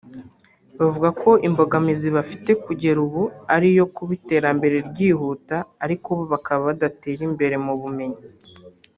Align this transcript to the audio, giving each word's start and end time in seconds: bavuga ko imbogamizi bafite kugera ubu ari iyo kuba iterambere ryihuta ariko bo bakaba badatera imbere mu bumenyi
bavuga 0.79 1.09
ko 1.21 1.29
imbogamizi 1.47 2.07
bafite 2.17 2.49
kugera 2.65 2.97
ubu 3.05 3.23
ari 3.55 3.67
iyo 3.73 3.85
kuba 3.95 4.11
iterambere 4.19 4.75
ryihuta 4.89 5.57
ariko 5.85 6.07
bo 6.17 6.23
bakaba 6.33 6.61
badatera 6.69 7.21
imbere 7.29 7.55
mu 7.65 7.73
bumenyi 7.81 8.21